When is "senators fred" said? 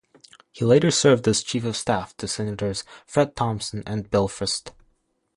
2.27-3.35